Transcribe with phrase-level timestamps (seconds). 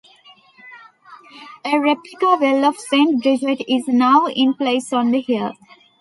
[1.63, 5.53] A Replica well of Saint Bridget is now in place on the hill.